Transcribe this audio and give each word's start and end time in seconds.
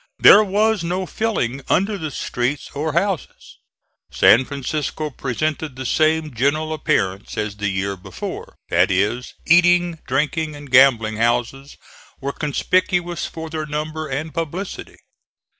There 0.17 0.43
was 0.43 0.83
no 0.83 1.05
filling 1.05 1.61
under 1.69 1.95
the 1.95 2.09
streets 2.09 2.71
or 2.73 2.93
houses. 2.93 3.59
San 4.09 4.45
Francisco 4.45 5.11
presented 5.11 5.75
the 5.75 5.85
same 5.85 6.33
general 6.33 6.73
appearance 6.73 7.37
as 7.37 7.55
the 7.57 7.69
year 7.69 7.95
before; 7.95 8.55
that 8.69 8.89
is, 8.89 9.35
eating, 9.45 9.99
drinking 10.07 10.55
and 10.55 10.71
gambling 10.71 11.17
houses 11.17 11.77
were 12.19 12.33
conspicuous 12.33 13.27
for 13.27 13.51
their 13.51 13.67
number 13.67 14.07
and 14.07 14.33
publicity. 14.33 14.97